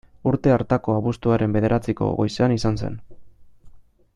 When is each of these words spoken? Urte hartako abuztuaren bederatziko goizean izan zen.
Urte 0.29 0.53
hartako 0.53 0.95
abuztuaren 0.99 1.53
bederatziko 1.57 2.07
goizean 2.23 2.57
izan 2.59 2.81
zen. 2.87 2.99